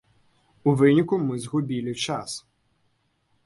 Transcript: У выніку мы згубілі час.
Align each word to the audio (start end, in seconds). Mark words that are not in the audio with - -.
У 0.71 0.73
выніку 0.79 1.19
мы 1.27 1.37
згубілі 1.45 1.93
час. 2.07 2.31